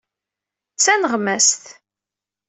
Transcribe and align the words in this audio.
D 0.75 0.79
taneɣmast. 0.83 1.63